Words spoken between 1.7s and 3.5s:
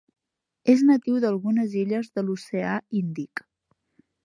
illes de l'oceà Índic.